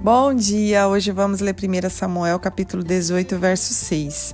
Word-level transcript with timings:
Bom 0.00 0.32
dia! 0.32 0.86
Hoje 0.86 1.10
vamos 1.10 1.40
ler 1.40 1.56
1 1.56 1.90
Samuel, 1.90 2.38
capítulo 2.38 2.84
18, 2.84 3.36
verso 3.36 3.74
6. 3.74 4.32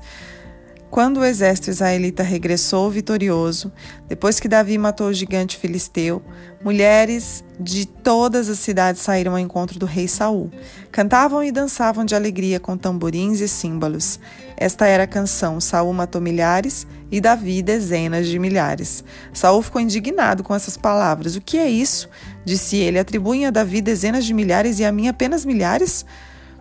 Quando 0.95 1.19
o 1.19 1.25
exército 1.25 1.71
israelita 1.71 2.23
regressou 2.23 2.89
vitorioso, 2.89 3.73
depois 4.07 4.39
que 4.39 4.47
Davi 4.47 4.79
matou 4.79 5.09
o 5.09 5.13
gigante 5.13 5.57
filisteu, 5.57 6.23
mulheres 6.63 7.43
de 7.59 7.85
todas 7.85 8.49
as 8.49 8.61
cidades 8.61 9.03
saíram 9.03 9.33
ao 9.33 9.41
encontro 9.41 9.77
do 9.77 9.87
rei 9.87 10.07
Saul. 10.07 10.53
Cantavam 10.93 11.43
e 11.43 11.51
dançavam 11.51 12.05
de 12.05 12.15
alegria 12.15 12.61
com 12.61 12.77
tamborins 12.77 13.41
e 13.41 13.49
símbolos. 13.49 14.21
Esta 14.57 14.87
era 14.87 15.03
a 15.03 15.09
canção: 15.09 15.61
Saul 15.61 15.93
matou 15.93 16.21
milhares 16.21 16.87
e 17.11 17.21
Davi 17.21 17.61
dezenas 17.61 18.29
de 18.29 18.39
milhares. 18.39 19.03
Saul 19.33 19.63
ficou 19.63 19.81
indignado 19.81 20.45
com 20.45 20.55
essas 20.55 20.77
palavras. 20.77 21.35
O 21.35 21.41
que 21.41 21.59
é 21.59 21.69
isso? 21.69 22.09
disse 22.45 22.77
ele. 22.77 23.01
Atribuem 23.01 23.47
a 23.47 23.51
Davi 23.51 23.81
dezenas 23.81 24.25
de 24.25 24.33
milhares 24.33 24.79
e 24.79 24.85
a 24.85 24.93
mim 24.93 25.09
apenas 25.09 25.45
milhares? 25.45 26.07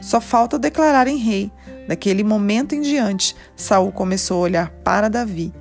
Só 0.01 0.19
falta 0.19 0.57
declararem 0.57 1.17
rei. 1.17 1.51
Daquele 1.87 2.23
momento 2.23 2.73
em 2.73 2.81
diante, 2.81 3.35
Saul 3.55 3.91
começou 3.91 4.37
a 4.37 4.41
olhar 4.41 4.69
para 4.83 5.09
Davi 5.09 5.53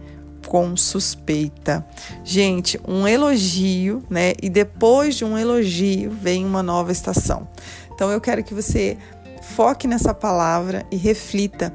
com 0.46 0.76
suspeita. 0.76 1.86
Gente, 2.24 2.78
um 2.86 3.06
elogio, 3.06 4.02
né? 4.10 4.34
E 4.42 4.50
depois 4.50 5.14
de 5.14 5.24
um 5.24 5.38
elogio 5.38 6.10
vem 6.10 6.44
uma 6.44 6.62
nova 6.62 6.92
estação. 6.92 7.48
Então 7.94 8.10
eu 8.10 8.20
quero 8.20 8.44
que 8.44 8.52
você 8.52 8.98
foque 9.42 9.86
nessa 9.86 10.12
palavra 10.12 10.84
e 10.90 10.96
reflita, 10.96 11.72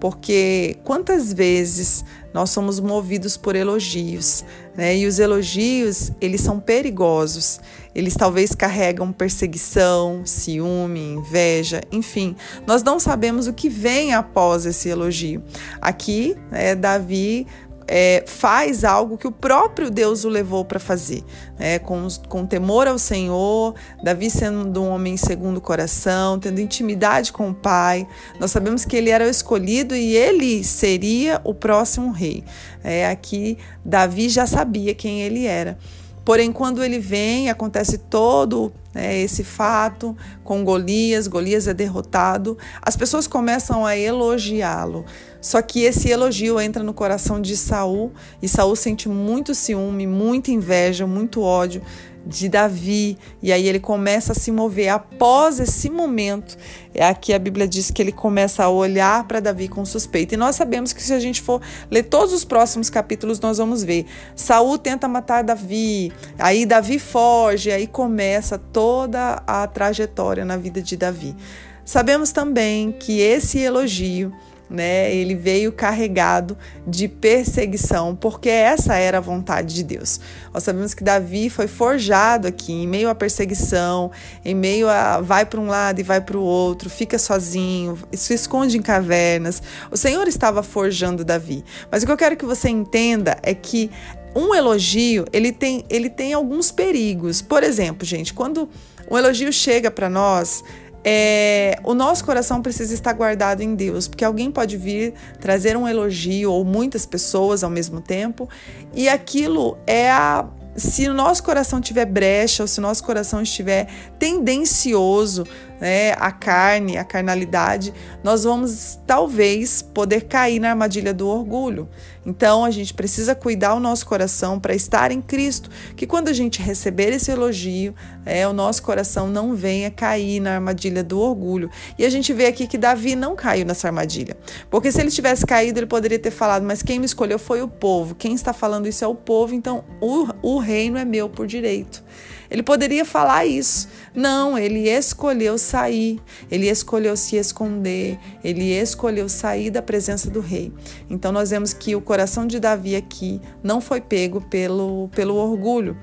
porque 0.00 0.78
quantas 0.82 1.32
vezes 1.32 2.04
nós 2.32 2.50
somos 2.50 2.80
movidos 2.80 3.36
por 3.36 3.54
elogios, 3.54 4.44
né? 4.74 4.96
E 4.96 5.06
os 5.06 5.18
elogios, 5.18 6.10
eles 6.20 6.40
são 6.40 6.58
perigosos. 6.58 7.60
Eles 7.94 8.14
talvez 8.14 8.54
carregam 8.54 9.12
perseguição, 9.12 10.22
ciúme, 10.24 11.14
inveja, 11.14 11.82
enfim. 11.92 12.36
Nós 12.66 12.82
não 12.82 12.98
sabemos 13.00 13.46
o 13.46 13.52
que 13.52 13.68
vem 13.68 14.14
após 14.14 14.64
esse 14.64 14.88
elogio. 14.88 15.42
Aqui, 15.80 16.36
né, 16.50 16.74
Davi 16.74 17.46
é, 17.92 18.22
faz 18.24 18.84
algo 18.84 19.18
que 19.18 19.26
o 19.26 19.32
próprio 19.32 19.90
Deus 19.90 20.24
o 20.24 20.28
levou 20.28 20.64
para 20.64 20.78
fazer, 20.78 21.24
né? 21.58 21.80
com, 21.80 22.06
com 22.28 22.46
temor 22.46 22.86
ao 22.86 23.00
Senhor, 23.00 23.74
Davi 24.00 24.30
sendo 24.30 24.80
um 24.80 24.90
homem 24.90 25.16
segundo 25.16 25.56
o 25.56 25.60
coração, 25.60 26.38
tendo 26.38 26.60
intimidade 26.60 27.32
com 27.32 27.50
o 27.50 27.54
Pai. 27.54 28.06
Nós 28.38 28.52
sabemos 28.52 28.84
que 28.84 28.94
ele 28.94 29.10
era 29.10 29.24
o 29.24 29.28
escolhido 29.28 29.96
e 29.96 30.16
ele 30.16 30.62
seria 30.62 31.40
o 31.42 31.52
próximo 31.52 32.12
rei. 32.12 32.44
É, 32.84 33.08
aqui, 33.08 33.58
Davi 33.84 34.28
já 34.28 34.46
sabia 34.46 34.94
quem 34.94 35.22
ele 35.22 35.46
era. 35.46 35.76
Porém, 36.24 36.52
quando 36.52 36.84
ele 36.84 37.00
vem, 37.00 37.50
acontece 37.50 37.98
todo 37.98 38.72
né, 38.94 39.18
esse 39.18 39.44
fato 39.44 40.16
com 40.42 40.64
Golias, 40.64 41.26
Golias 41.26 41.68
é 41.68 41.74
derrotado, 41.74 42.58
as 42.82 42.96
pessoas 42.96 43.26
começam 43.26 43.86
a 43.86 43.96
elogiá-lo. 43.96 45.04
Só 45.40 45.62
que 45.62 45.82
esse 45.84 46.10
elogio 46.10 46.60
entra 46.60 46.82
no 46.82 46.92
coração 46.92 47.40
de 47.40 47.56
Saul 47.56 48.12
e 48.42 48.48
Saul 48.48 48.76
sente 48.76 49.08
muito 49.08 49.54
ciúme, 49.54 50.06
muita 50.06 50.50
inveja, 50.50 51.06
muito 51.06 51.40
ódio 51.40 51.82
de 52.24 52.48
Davi, 52.48 53.16
e 53.42 53.52
aí 53.52 53.66
ele 53.66 53.80
começa 53.80 54.32
a 54.32 54.34
se 54.34 54.52
mover. 54.52 54.88
Após 54.88 55.58
esse 55.58 55.88
momento, 55.88 56.56
é 56.94 57.04
aqui 57.04 57.32
a 57.32 57.38
Bíblia 57.38 57.66
diz 57.66 57.90
que 57.90 58.02
ele 58.02 58.12
começa 58.12 58.64
a 58.64 58.68
olhar 58.68 59.26
para 59.26 59.40
Davi 59.40 59.68
com 59.68 59.84
suspeita. 59.84 60.34
E 60.34 60.36
nós 60.36 60.56
sabemos 60.56 60.92
que 60.92 61.02
se 61.02 61.12
a 61.12 61.20
gente 61.20 61.40
for 61.40 61.60
ler 61.90 62.04
todos 62.04 62.32
os 62.32 62.44
próximos 62.44 62.90
capítulos, 62.90 63.40
nós 63.40 63.58
vamos 63.58 63.82
ver. 63.82 64.06
Saul 64.34 64.76
tenta 64.78 65.08
matar 65.08 65.42
Davi, 65.42 66.12
aí 66.38 66.66
Davi 66.66 66.98
foge, 66.98 67.70
aí 67.70 67.86
começa 67.86 68.58
toda 68.80 69.42
a 69.46 69.66
trajetória 69.66 70.42
na 70.42 70.56
vida 70.56 70.80
de 70.80 70.96
Davi. 70.96 71.36
Sabemos 71.84 72.32
também 72.32 72.90
que 72.90 73.20
esse 73.20 73.58
elogio 73.58 74.32
né? 74.70 75.12
Ele 75.12 75.34
veio 75.34 75.72
carregado 75.72 76.56
de 76.86 77.08
perseguição, 77.08 78.14
porque 78.14 78.48
essa 78.48 78.94
era 78.94 79.18
a 79.18 79.20
vontade 79.20 79.74
de 79.74 79.82
Deus. 79.82 80.20
Nós 80.54 80.62
sabemos 80.62 80.94
que 80.94 81.02
Davi 81.02 81.50
foi 81.50 81.66
forjado 81.66 82.46
aqui, 82.46 82.72
em 82.72 82.86
meio 82.86 83.08
à 83.08 83.14
perseguição, 83.14 84.12
em 84.44 84.54
meio 84.54 84.88
a 84.88 85.20
vai 85.20 85.44
para 85.44 85.58
um 85.58 85.66
lado 85.66 85.98
e 85.98 86.04
vai 86.04 86.20
para 86.20 86.38
o 86.38 86.42
outro, 86.42 86.88
fica 86.88 87.18
sozinho, 87.18 87.98
se 88.12 88.32
esconde 88.32 88.78
em 88.78 88.82
cavernas. 88.82 89.60
O 89.90 89.96
Senhor 89.96 90.28
estava 90.28 90.62
forjando 90.62 91.24
Davi. 91.24 91.64
Mas 91.90 92.04
o 92.04 92.06
que 92.06 92.12
eu 92.12 92.16
quero 92.16 92.36
que 92.36 92.46
você 92.46 92.68
entenda 92.68 93.36
é 93.42 93.52
que 93.52 93.90
um 94.34 94.54
elogio, 94.54 95.24
ele 95.32 95.52
tem, 95.52 95.84
ele 95.88 96.08
tem 96.08 96.32
alguns 96.32 96.70
perigos. 96.70 97.42
Por 97.42 97.62
exemplo, 97.62 98.06
gente, 98.06 98.32
quando 98.32 98.68
um 99.10 99.18
elogio 99.18 99.52
chega 99.52 99.90
para 99.90 100.08
nós, 100.08 100.62
é, 101.02 101.78
o 101.82 101.94
nosso 101.94 102.24
coração 102.24 102.60
precisa 102.60 102.92
estar 102.92 103.12
guardado 103.12 103.62
em 103.62 103.74
Deus, 103.74 104.06
porque 104.06 104.24
alguém 104.24 104.50
pode 104.50 104.76
vir 104.76 105.14
trazer 105.40 105.76
um 105.76 105.88
elogio 105.88 106.52
ou 106.52 106.64
muitas 106.64 107.06
pessoas 107.06 107.64
ao 107.64 107.70
mesmo 107.70 108.00
tempo, 108.00 108.48
e 108.94 109.08
aquilo 109.08 109.78
é 109.86 110.10
a. 110.10 110.46
Se 110.76 111.08
o 111.08 111.12
nosso 111.12 111.42
coração 111.42 111.80
tiver 111.80 112.06
brecha 112.06 112.62
ou 112.62 112.66
se 112.66 112.78
o 112.78 112.82
nosso 112.82 113.02
coração 113.02 113.42
estiver 113.42 113.88
tendencioso 114.18 115.44
né, 115.80 116.12
a 116.12 116.30
carne, 116.30 116.98
a 116.98 117.04
carnalidade, 117.04 117.94
nós 118.22 118.44
vamos 118.44 118.98
talvez 119.06 119.80
poder 119.82 120.22
cair 120.22 120.60
na 120.60 120.70
armadilha 120.70 121.14
do 121.14 121.26
orgulho. 121.26 121.88
Então 122.24 122.64
a 122.64 122.70
gente 122.70 122.92
precisa 122.92 123.34
cuidar 123.34 123.74
o 123.74 123.80
nosso 123.80 124.04
coração 124.04 124.60
para 124.60 124.74
estar 124.74 125.10
em 125.10 125.22
Cristo, 125.22 125.70
que 125.96 126.06
quando 126.06 126.28
a 126.28 126.32
gente 126.32 126.60
receber 126.60 127.12
esse 127.12 127.30
elogio, 127.30 127.94
é, 128.26 128.46
o 128.46 128.52
nosso 128.52 128.82
coração 128.82 129.26
não 129.28 129.54
venha 129.54 129.90
cair 129.90 130.38
na 130.38 130.54
armadilha 130.54 131.02
do 131.02 131.18
orgulho. 131.18 131.70
E 131.98 132.04
a 132.04 132.10
gente 132.10 132.32
vê 132.32 132.46
aqui 132.46 132.66
que 132.66 132.76
Davi 132.76 133.16
não 133.16 133.34
caiu 133.34 133.64
nessa 133.64 133.88
armadilha, 133.88 134.36
porque 134.68 134.92
se 134.92 135.00
ele 135.00 135.10
tivesse 135.10 135.46
caído, 135.46 135.78
ele 135.78 135.86
poderia 135.86 136.18
ter 136.18 136.30
falado: 136.30 136.62
Mas 136.62 136.82
quem 136.82 136.98
me 136.98 137.06
escolheu 137.06 137.38
foi 137.38 137.62
o 137.62 137.68
povo, 137.68 138.14
quem 138.14 138.34
está 138.34 138.52
falando 138.52 138.86
isso 138.86 139.02
é 139.02 139.08
o 139.08 139.14
povo, 139.14 139.54
então 139.54 139.84
o, 140.00 140.28
o 140.42 140.58
reino 140.58 140.98
é 140.98 141.04
meu 141.04 141.28
por 141.28 141.46
direito. 141.46 142.04
Ele 142.50 142.62
poderia 142.62 143.04
falar 143.04 143.46
isso. 143.46 143.88
Não, 144.14 144.58
ele 144.58 144.88
escolheu 144.88 145.56
sair, 145.56 146.20
ele 146.50 146.68
escolheu 146.68 147.16
se 147.16 147.36
esconder, 147.36 148.18
ele 148.42 148.72
escolheu 148.72 149.28
sair 149.28 149.70
da 149.70 149.80
presença 149.80 150.28
do 150.28 150.40
rei. 150.40 150.72
Então 151.08 151.30
nós 151.30 151.50
vemos 151.50 151.72
que 151.72 151.94
o 151.94 152.00
coração 152.00 152.46
de 152.46 152.58
Davi 152.58 152.96
aqui 152.96 153.40
não 153.62 153.80
foi 153.80 154.00
pego 154.00 154.40
pelo, 154.40 155.08
pelo 155.14 155.36
orgulho. 155.36 155.96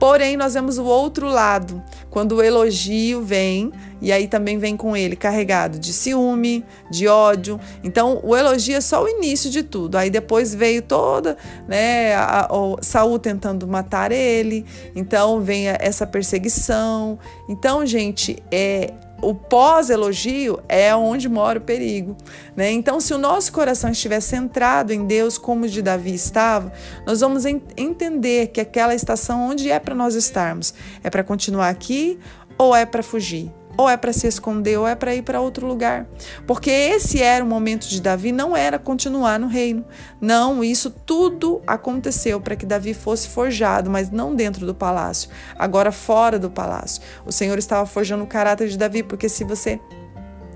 Porém, 0.00 0.34
nós 0.34 0.54
vemos 0.54 0.78
o 0.78 0.84
outro 0.84 1.28
lado, 1.28 1.82
quando 2.08 2.36
o 2.36 2.42
elogio 2.42 3.20
vem, 3.22 3.70
e 4.00 4.10
aí 4.10 4.26
também 4.26 4.56
vem 4.56 4.74
com 4.74 4.96
ele 4.96 5.14
carregado 5.14 5.78
de 5.78 5.92
ciúme, 5.92 6.64
de 6.90 7.06
ódio. 7.06 7.60
Então, 7.84 8.18
o 8.24 8.34
elogio 8.34 8.78
é 8.78 8.80
só 8.80 9.04
o 9.04 9.08
início 9.08 9.50
de 9.50 9.62
tudo. 9.62 9.96
Aí 9.96 10.08
depois 10.08 10.54
veio 10.54 10.80
toda, 10.80 11.36
né, 11.68 12.14
a, 12.14 12.46
a, 12.46 12.82
Saul 12.82 13.18
tentando 13.18 13.68
matar 13.68 14.10
ele. 14.10 14.64
Então, 14.96 15.42
vem 15.42 15.68
essa 15.68 16.06
perseguição. 16.06 17.18
Então, 17.46 17.84
gente, 17.84 18.42
é 18.50 18.94
o 19.22 19.34
pós-elogio 19.34 20.60
é 20.68 20.94
onde 20.94 21.28
mora 21.28 21.58
o 21.58 21.62
perigo. 21.62 22.16
Né? 22.56 22.70
Então, 22.70 23.00
se 23.00 23.12
o 23.12 23.18
nosso 23.18 23.52
coração 23.52 23.90
estiver 23.90 24.20
centrado 24.20 24.92
em 24.92 25.06
Deus, 25.06 25.38
como 25.38 25.64
o 25.64 25.68
de 25.68 25.82
Davi 25.82 26.14
estava, 26.14 26.72
nós 27.06 27.20
vamos 27.20 27.44
entender 27.44 28.48
que 28.48 28.60
aquela 28.60 28.94
estação 28.94 29.50
onde 29.50 29.70
é 29.70 29.78
para 29.78 29.94
nós 29.94 30.14
estarmos 30.14 30.74
é 31.02 31.10
para 31.10 31.22
continuar 31.22 31.68
aqui 31.68 32.18
ou 32.56 32.74
é 32.74 32.84
para 32.84 33.02
fugir 33.02 33.52
ou 33.76 33.88
é 33.88 33.96
para 33.96 34.12
se 34.12 34.26
esconder, 34.26 34.78
ou 34.78 34.86
é 34.86 34.94
para 34.94 35.14
ir 35.14 35.22
para 35.22 35.40
outro 35.40 35.66
lugar. 35.66 36.06
Porque 36.46 36.70
esse 36.70 37.22
era 37.22 37.44
o 37.44 37.48
momento 37.48 37.88
de 37.88 38.00
Davi, 38.00 38.32
não 38.32 38.56
era 38.56 38.78
continuar 38.78 39.38
no 39.38 39.46
reino. 39.46 39.84
Não, 40.20 40.62
isso 40.62 40.90
tudo 40.90 41.62
aconteceu 41.66 42.40
para 42.40 42.56
que 42.56 42.66
Davi 42.66 42.94
fosse 42.94 43.28
forjado, 43.28 43.90
mas 43.90 44.10
não 44.10 44.34
dentro 44.34 44.66
do 44.66 44.74
palácio, 44.74 45.30
agora 45.58 45.92
fora 45.92 46.38
do 46.38 46.50
palácio. 46.50 47.02
O 47.24 47.32
Senhor 47.32 47.58
estava 47.58 47.86
forjando 47.86 48.24
o 48.24 48.26
caráter 48.26 48.68
de 48.68 48.76
Davi, 48.76 49.02
porque 49.02 49.28
se 49.28 49.44
você 49.44 49.80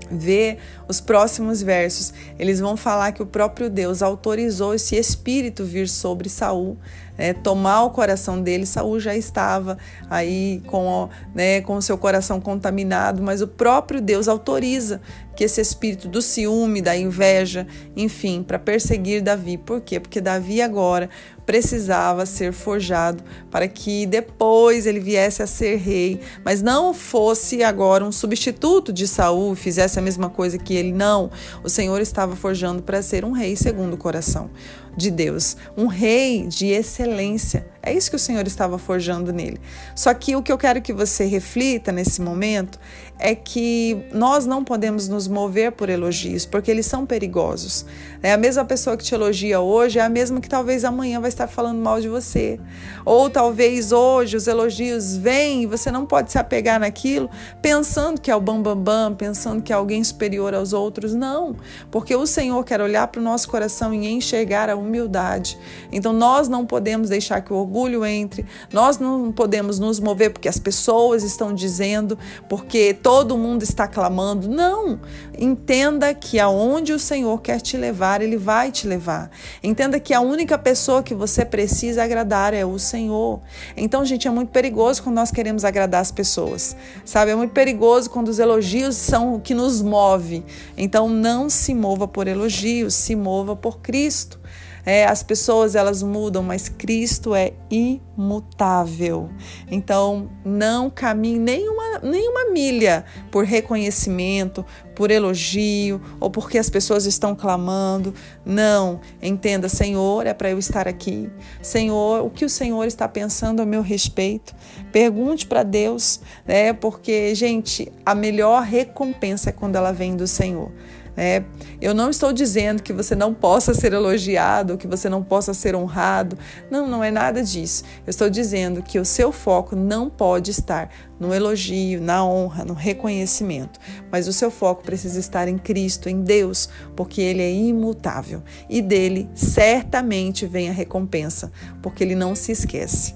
vê 0.09 0.57
os 0.87 1.01
próximos 1.01 1.61
versos, 1.61 2.13
eles 2.37 2.59
vão 2.59 2.77
falar 2.77 3.11
que 3.11 3.21
o 3.21 3.25
próprio 3.25 3.69
Deus 3.69 4.01
autorizou 4.01 4.73
esse 4.73 4.95
espírito 4.95 5.63
vir 5.63 5.87
sobre 5.87 6.29
Saul, 6.29 6.77
né, 7.17 7.33
tomar 7.33 7.83
o 7.83 7.89
coração 7.89 8.41
dele. 8.41 8.65
Saul 8.65 8.99
já 8.99 9.15
estava 9.15 9.77
aí 10.09 10.61
com, 10.67 11.09
né, 11.33 11.61
com 11.61 11.75
o 11.77 11.81
seu 11.81 11.97
coração 11.97 12.39
contaminado, 12.41 13.23
mas 13.23 13.41
o 13.41 13.47
próprio 13.47 14.01
Deus 14.01 14.27
autoriza 14.27 15.01
que 15.35 15.43
esse 15.43 15.59
espírito 15.59 16.07
do 16.07 16.21
ciúme, 16.21 16.81
da 16.81 16.95
inveja, 16.95 17.67
enfim, 17.95 18.41
para 18.41 18.57
perseguir 18.57 19.21
Davi. 19.21 19.57
Por 19.57 19.81
quê? 19.81 19.99
Porque 19.99 20.21
Davi 20.21 20.61
agora 20.61 21.09
precisava 21.45 22.25
ser 22.25 22.51
forjado 22.51 23.23
para 23.51 23.67
que 23.67 24.05
depois 24.05 24.85
ele 24.85 24.99
viesse 24.99 25.43
a 25.43 25.47
ser 25.47 25.77
rei, 25.77 26.19
mas 26.43 26.61
não 26.61 26.93
fosse 26.93 27.63
agora 27.63 28.03
um 28.03 28.11
substituto 28.11 28.91
de 28.91 29.07
Saul, 29.07 29.55
fizesse 29.55 29.99
a 29.99 30.01
mesma 30.01 30.29
coisa 30.29 30.57
que 30.57 30.73
ele 30.73 30.91
não. 30.91 31.29
O 31.63 31.69
Senhor 31.69 32.01
estava 32.01 32.35
forjando 32.35 32.81
para 32.81 33.01
ser 33.01 33.23
um 33.23 33.31
rei 33.31 33.55
segundo 33.55 33.93
o 33.93 33.97
coração. 33.97 34.49
De 34.95 35.11
Deus, 35.11 35.57
um 35.75 35.87
rei 35.87 36.47
de 36.47 36.67
excelência. 36.67 37.67
É 37.81 37.93
isso 37.93 38.09
que 38.09 38.15
o 38.15 38.19
Senhor 38.19 38.47
estava 38.47 38.79
forjando 38.79 39.31
nele. 39.31 39.59
Só 39.93 40.11
que 40.13 40.35
o 40.35 40.41
que 40.41 40.51
eu 40.51 40.57
quero 40.57 40.81
que 40.81 40.91
você 40.91 41.25
reflita 41.25 41.91
nesse 41.91 42.19
momento 42.19 42.79
é 43.19 43.35
que 43.35 44.05
nós 44.11 44.45
não 44.45 44.63
podemos 44.63 45.07
nos 45.07 45.27
mover 45.27 45.71
por 45.71 45.87
elogios, 45.87 46.45
porque 46.45 46.69
eles 46.69 46.85
são 46.85 47.05
perigosos. 47.05 47.85
É 48.21 48.33
a 48.33 48.37
mesma 48.37 48.65
pessoa 48.65 48.97
que 48.97 49.03
te 49.03 49.13
elogia 49.13 49.59
hoje 49.61 49.99
é 49.99 50.01
a 50.01 50.09
mesma 50.09 50.41
que 50.41 50.49
talvez 50.49 50.83
amanhã 50.83 51.21
vai 51.21 51.29
estar 51.29 51.47
falando 51.47 51.79
mal 51.79 52.01
de 52.01 52.09
você. 52.09 52.59
Ou 53.05 53.29
talvez 53.29 53.91
hoje 53.91 54.35
os 54.35 54.47
elogios 54.47 55.15
vêm 55.15 55.63
e 55.63 55.65
você 55.65 55.91
não 55.91 56.05
pode 56.05 56.31
se 56.31 56.37
apegar 56.37 56.79
naquilo 56.79 57.29
pensando 57.61 58.19
que 58.19 58.31
é 58.31 58.35
o 58.35 58.41
bambambam, 58.41 58.83
bam, 58.83 59.09
bam, 59.09 59.15
pensando 59.15 59.61
que 59.61 59.71
é 59.71 59.75
alguém 59.75 60.03
superior 60.03 60.53
aos 60.53 60.73
outros. 60.73 61.13
Não, 61.13 61.55
porque 61.91 62.15
o 62.15 62.25
Senhor 62.25 62.63
quer 62.63 62.81
olhar 62.81 63.07
para 63.07 63.21
o 63.21 63.23
nosso 63.23 63.47
coração 63.47 63.93
e 63.93 64.07
enxergar 64.07 64.69
a 64.69 64.75
humildade. 64.85 65.57
Então 65.91 66.13
nós 66.13 66.47
não 66.47 66.65
podemos 66.65 67.09
deixar 67.09 67.41
que 67.41 67.51
o 67.51 67.57
orgulho 67.57 68.05
entre, 68.05 68.45
nós 68.71 68.97
não 68.97 69.31
podemos 69.31 69.79
nos 69.79 69.99
mover 69.99 70.31
porque 70.31 70.47
as 70.47 70.59
pessoas 70.59 71.23
estão 71.23 71.53
dizendo, 71.53 72.17
porque 72.47 72.93
todo 72.93 73.37
mundo 73.37 73.63
está 73.63 73.87
clamando. 73.87 74.47
Não! 74.47 74.99
Entenda 75.37 76.13
que 76.13 76.39
aonde 76.39 76.93
o 76.93 76.99
Senhor 76.99 77.41
quer 77.41 77.59
te 77.59 77.77
levar, 77.77 78.21
Ele 78.21 78.37
vai 78.37 78.71
te 78.71 78.87
levar. 78.87 79.29
Entenda 79.63 79.99
que 79.99 80.13
a 80.13 80.21
única 80.21 80.57
pessoa 80.57 81.03
que 81.03 81.13
você 81.13 81.43
precisa 81.43 82.03
agradar 82.03 82.53
é 82.53 82.65
o 82.65 82.79
Senhor. 82.79 83.41
Então, 83.75 84.05
gente, 84.05 84.27
é 84.27 84.31
muito 84.31 84.49
perigoso 84.49 85.03
quando 85.03 85.15
nós 85.15 85.31
queremos 85.31 85.65
agradar 85.65 86.01
as 86.01 86.11
pessoas, 86.11 86.75
sabe? 87.03 87.31
É 87.31 87.35
muito 87.35 87.51
perigoso 87.51 88.09
quando 88.09 88.29
os 88.29 88.39
elogios 88.39 88.95
são 88.95 89.35
o 89.35 89.39
que 89.39 89.53
nos 89.53 89.81
move. 89.81 90.43
Então, 90.77 91.09
não 91.09 91.49
se 91.49 91.73
mova 91.73 92.07
por 92.07 92.27
elogios, 92.27 92.93
se 92.93 93.15
mova 93.15 93.55
por 93.55 93.79
Cristo. 93.79 94.39
É, 94.85 95.05
as 95.05 95.23
pessoas 95.23 95.75
elas 95.75 96.03
mudam, 96.03 96.43
mas 96.43 96.69
Cristo 96.69 97.33
é 97.33 97.53
imutável. 97.69 99.29
Então 99.69 100.29
não 100.45 100.89
caminhe 100.89 101.39
nenhuma, 101.39 101.99
nenhuma 102.03 102.51
milha 102.51 103.03
por 103.31 103.45
reconhecimento, 103.45 104.63
por 104.95 105.11
elogio 105.11 106.01
ou 106.19 106.29
porque 106.29 106.57
as 106.57 106.69
pessoas 106.69 107.05
estão 107.05 107.35
clamando. 107.35 108.13
Não, 108.45 109.01
entenda, 109.21 109.67
Senhor, 109.67 110.27
é 110.27 110.33
para 110.33 110.49
eu 110.49 110.59
estar 110.59 110.87
aqui. 110.87 111.29
Senhor, 111.61 112.23
o 112.23 112.29
que 112.29 112.45
o 112.45 112.49
Senhor 112.49 112.85
está 112.85 113.07
pensando 113.07 113.61
a 113.61 113.65
meu 113.65 113.81
respeito? 113.81 114.55
Pergunte 114.91 115.45
para 115.45 115.63
Deus, 115.63 116.21
né? 116.45 116.73
Porque, 116.73 117.33
gente, 117.35 117.91
a 118.05 118.15
melhor 118.15 118.63
recompensa 118.63 119.49
é 119.49 119.53
quando 119.53 119.75
ela 119.75 119.91
vem 119.91 120.15
do 120.15 120.27
Senhor. 120.27 120.71
É, 121.17 121.43
eu 121.81 121.93
não 121.93 122.09
estou 122.09 122.33
dizendo 122.33 122.83
que 122.83 122.91
você 122.91 123.15
não 123.15 123.33
possa 123.33 123.73
ser 123.73 123.93
elogiado, 123.93 124.77
que 124.77 124.87
você 124.87 125.07
não 125.07 125.23
possa 125.23 125.53
ser 125.53 125.75
honrado. 125.75 126.37
Não, 126.69 126.87
não 126.87 127.03
é 127.03 127.09
nada 127.09 127.41
disso. 127.41 127.83
Eu 128.05 128.09
estou 128.09 128.29
dizendo 128.29 128.83
que 128.83 128.99
o 128.99 129.05
seu 129.05 129.31
foco 129.31 129.75
não 129.75 130.09
pode 130.09 130.51
estar 130.51 130.89
no 131.19 131.33
elogio, 131.33 132.01
na 132.01 132.25
honra, 132.25 132.65
no 132.65 132.73
reconhecimento, 132.73 133.79
mas 134.11 134.27
o 134.27 134.33
seu 134.33 134.51
foco 134.51 134.83
precisa 134.83 135.19
estar 135.19 135.47
em 135.47 135.57
Cristo, 135.57 136.09
em 136.09 136.21
Deus, 136.21 136.67
porque 136.95 137.21
Ele 137.21 137.41
é 137.41 137.51
imutável 137.51 138.43
e 138.69 138.81
dele 138.81 139.29
certamente 139.33 140.45
vem 140.45 140.69
a 140.69 140.73
recompensa, 140.73 141.51
porque 141.81 142.03
Ele 142.03 142.15
não 142.15 142.35
se 142.35 142.51
esquece. 142.51 143.15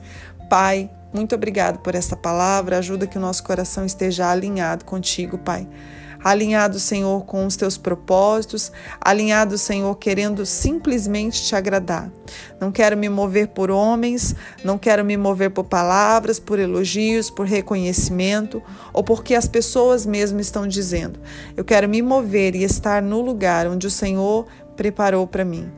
Pai, 0.50 0.90
muito 1.14 1.36
obrigado 1.36 1.80
por 1.80 1.94
essa 1.94 2.16
palavra. 2.16 2.78
Ajuda 2.78 3.06
que 3.06 3.18
o 3.18 3.22
nosso 3.22 3.44
coração 3.44 3.86
esteja 3.86 4.32
alinhado 4.32 4.86
contigo, 4.86 5.38
Pai 5.38 5.68
alinhado, 6.24 6.80
Senhor, 6.80 7.26
com 7.26 7.46
os 7.46 7.56
teus 7.56 7.78
propósitos, 7.78 8.72
alinhado, 9.00 9.58
Senhor, 9.58 9.96
querendo 9.96 10.46
simplesmente 10.46 11.44
te 11.44 11.56
agradar. 11.56 12.12
Não 12.60 12.72
quero 12.72 12.98
me 12.98 13.10
mover 13.10 13.50
por 13.50 13.72
homens, 13.72 14.36
não 14.64 14.78
quero 14.78 15.04
me 15.04 15.18
mover 15.18 15.52
por 15.52 15.64
palavras, 15.64 16.40
por 16.40 16.60
elogios, 16.60 17.30
por 17.30 17.46
reconhecimento 17.46 18.62
ou 18.94 19.04
porque 19.04 19.36
as 19.36 19.48
pessoas 19.48 20.06
mesmo 20.06 20.40
estão 20.40 20.68
dizendo. 20.68 21.20
Eu 21.56 21.64
quero 21.64 21.88
me 21.88 22.02
mover 22.02 22.56
e 22.56 22.64
estar 22.64 23.02
no 23.02 23.22
lugar 23.22 23.68
onde 23.68 23.88
o 23.88 23.92
Senhor 23.92 24.48
preparou 24.80 25.28
para 25.28 25.44
mim, 25.44 25.70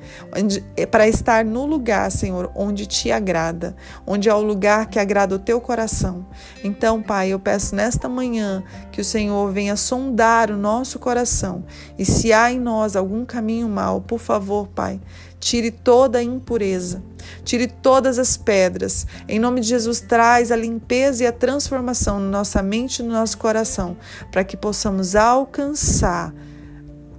é 0.78 0.86
para 0.86 1.08
estar 1.08 1.44
no 1.44 1.66
lugar, 1.66 2.12
Senhor, 2.12 2.52
onde 2.54 2.86
te 2.86 3.12
agrada, 3.12 3.76
onde 4.06 4.30
é 4.30 4.36
o 4.36 4.44
lugar 4.44 4.92
que 4.92 5.00
agrada 5.00 5.34
o 5.34 5.40
teu 5.40 5.60
coração. 5.60 6.24
Então, 6.64 7.02
Pai, 7.02 7.30
eu 7.30 7.40
peço 7.40 7.74
nesta 7.74 8.08
manhã 8.08 8.64
que 8.92 9.02
o 9.02 9.04
Senhor 9.04 9.52
venha 9.52 9.76
sondar 9.76 10.52
o 10.52 10.56
nosso 10.56 11.00
coração 11.00 11.64
e 11.98 12.06
se 12.06 12.32
há 12.32 12.52
em 12.52 12.60
nós 12.60 12.96
algum 12.96 13.26
caminho 13.26 13.68
mal, 13.68 14.02
por 14.02 14.20
favor, 14.20 14.68
Pai, 14.68 15.02
tire 15.40 15.72
toda 15.72 16.20
a 16.20 16.24
impureza, 16.24 17.02
tire 17.44 17.66
todas 17.66 18.20
as 18.20 18.38
pedras. 18.38 19.08
Em 19.28 19.40
nome 19.40 19.62
de 19.62 19.68
Jesus, 19.70 20.00
traz 20.00 20.52
a 20.52 20.56
limpeza 20.56 21.24
e 21.24 21.26
a 21.26 21.32
transformação 21.32 22.20
na 22.20 22.30
nossa 22.30 22.62
mente 22.62 23.00
e 23.00 23.04
no 23.04 23.14
nosso 23.14 23.40
coração, 23.40 23.98
para 24.32 24.44
que 24.44 24.56
possamos 24.56 25.16
alcançar 25.16 26.32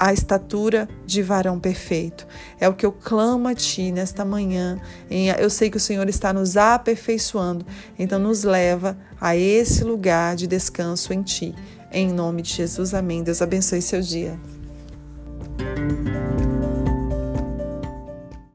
a 0.03 0.13
estatura 0.13 0.89
de 1.07 1.23
varão 1.23 1.61
perfeito. 1.61 2.27
É 2.59 2.69
o 2.69 2.75
que 2.75 2.85
eu 2.85 2.91
clamo 2.91 3.47
a 3.47 3.55
Ti 3.55 3.93
nesta 3.93 4.25
manhã. 4.25 4.81
Eu 5.39 5.49
sei 5.49 5.71
que 5.71 5.77
o 5.77 5.81
Senhor 5.81 6.09
está 6.09 6.33
nos 6.33 6.57
aperfeiçoando, 6.57 7.65
então 7.97 8.19
nos 8.19 8.43
leva 8.43 8.99
a 9.21 9.37
esse 9.37 9.85
lugar 9.85 10.35
de 10.35 10.49
descanso 10.49 11.13
em 11.13 11.23
Ti. 11.23 11.55
Em 11.93 12.13
nome 12.13 12.43
de 12.43 12.53
Jesus, 12.53 12.95
amém. 12.95 13.23
Deus 13.23 13.41
abençoe 13.41 13.81
seu 13.81 14.01
dia. 14.01 14.37